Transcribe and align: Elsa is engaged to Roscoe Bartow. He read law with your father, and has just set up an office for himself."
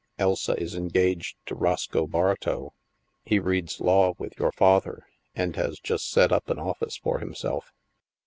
Elsa 0.17 0.59
is 0.59 0.73
engaged 0.73 1.37
to 1.45 1.53
Roscoe 1.53 2.07
Bartow. 2.07 2.73
He 3.23 3.37
read 3.37 3.69
law 3.79 4.15
with 4.17 4.35
your 4.39 4.51
father, 4.51 5.05
and 5.35 5.55
has 5.57 5.79
just 5.79 6.09
set 6.09 6.31
up 6.31 6.49
an 6.49 6.57
office 6.57 6.97
for 6.97 7.19
himself." 7.19 7.71